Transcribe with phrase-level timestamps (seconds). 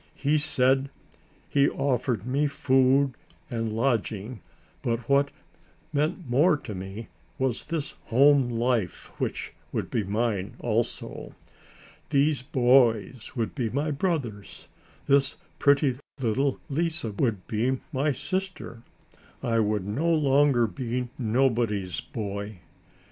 [0.15, 0.89] He said
[1.47, 3.13] he offered me food
[3.51, 4.41] and lodging,
[4.81, 5.29] but what
[5.93, 11.35] meant more to me was this home life which would be mine also.
[12.09, 14.65] These boys would be my brothers.
[15.05, 18.81] This pretty little Lise would be my sister.
[19.43, 22.57] I would no longer be nobody's boy.